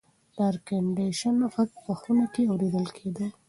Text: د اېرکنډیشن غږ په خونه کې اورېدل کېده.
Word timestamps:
د 0.35 0.37
اېرکنډیشن 0.45 1.37
غږ 1.53 1.69
په 1.83 1.91
خونه 1.99 2.25
کې 2.33 2.43
اورېدل 2.51 2.85
کېده. 2.97 3.25